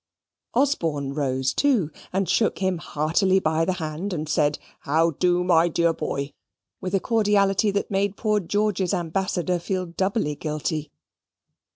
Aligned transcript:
Osborne 0.55 1.13
rose 1.13 1.53
too, 1.53 1.91
and 2.11 2.27
shook 2.27 2.57
him 2.57 2.79
heartily 2.79 3.37
by 3.39 3.63
the 3.65 3.73
hand, 3.73 4.13
and 4.13 4.27
said, 4.27 4.57
"How 4.79 5.11
do, 5.11 5.43
my 5.43 5.67
dear 5.67 5.93
boy?" 5.93 6.33
with 6.81 6.95
a 6.95 6.99
cordiality 6.99 7.69
that 7.69 7.91
made 7.91 8.17
poor 8.17 8.39
George's 8.39 8.95
ambassador 8.95 9.59
feel 9.59 9.85
doubly 9.85 10.33
guilty. 10.33 10.89